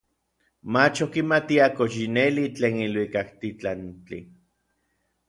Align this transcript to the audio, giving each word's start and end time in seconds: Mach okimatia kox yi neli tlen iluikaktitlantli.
Mach 0.73 0.97
okimatia 1.05 1.65
kox 1.77 1.91
yi 1.99 2.07
neli 2.15 2.43
tlen 2.55 2.75
iluikaktitlantli. 2.85 4.19